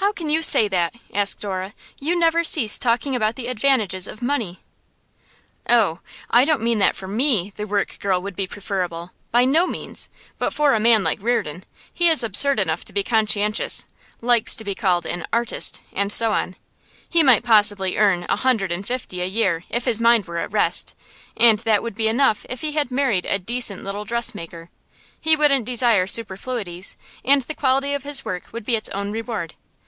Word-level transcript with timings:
'How 0.00 0.12
can 0.12 0.28
you 0.30 0.42
say 0.42 0.68
that?' 0.68 0.94
asked 1.12 1.40
Dora. 1.40 1.72
'You 2.00 2.18
never 2.18 2.44
cease 2.44 2.78
talking 2.78 3.16
about 3.16 3.34
the 3.34 3.48
advantages 3.48 4.06
of 4.06 4.20
money.' 4.22 4.60
'Oh, 5.68 6.00
I 6.30 6.44
don't 6.44 6.60
mean 6.62 6.78
that 6.80 6.94
for 6.94 7.08
ME 7.08 7.52
the 7.56 7.66
work 7.66 7.98
girl 7.98 8.20
would 8.20 8.36
be 8.36 8.46
preferable; 8.46 9.10
by 9.30 9.44
no 9.46 9.66
means; 9.66 10.08
but 10.38 10.52
for 10.54 10.74
a 10.74 10.80
man 10.80 11.02
like 11.02 11.20
Reardon. 11.22 11.64
He 11.94 12.08
is 12.08 12.22
absurd 12.22 12.60
enough 12.60 12.84
to 12.84 12.92
be 12.92 13.02
conscientious, 13.02 13.84
likes 14.20 14.54
to 14.56 14.64
be 14.64 14.74
called 14.74 15.06
an 15.06 15.26
"artist," 15.32 15.80
and 15.94 16.12
so 16.12 16.30
on. 16.32 16.56
He 17.08 17.22
might 17.22 17.42
possibly 17.42 17.96
earn 17.96 18.26
a 18.28 18.36
hundred 18.36 18.70
and 18.72 18.86
fifty 18.86 19.20
a 19.22 19.26
year 19.26 19.64
if 19.70 19.86
his 19.86 19.98
mind 19.98 20.26
were 20.26 20.38
at 20.38 20.52
rest, 20.52 20.94
and 21.38 21.58
that 21.60 21.82
would 21.82 21.94
be 21.94 22.06
enough 22.06 22.44
if 22.50 22.60
he 22.60 22.72
had 22.72 22.90
married 22.90 23.24
a 23.26 23.38
decent 23.38 23.82
little 23.82 24.04
dressmaker. 24.04 24.68
He 25.20 25.36
wouldn't 25.36 25.64
desire 25.66 26.06
superfluities, 26.06 26.96
and 27.24 27.42
the 27.42 27.54
quality 27.54 27.92
of 27.94 28.02
his 28.04 28.24
work 28.26 28.52
would 28.52 28.64
be 28.64 28.76
its 28.76 28.90
own 28.90 29.10
reward. 29.10 29.54